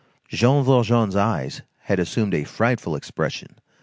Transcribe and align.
Jean 0.29 0.63
Valjean's 0.65 1.15
eyes 1.15 1.61
had 1.81 1.99
assumed 1.99 2.33
a 2.33 2.43
frightful 2.43 2.95
expression. 2.95 3.55